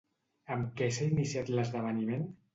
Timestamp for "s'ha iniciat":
0.95-1.53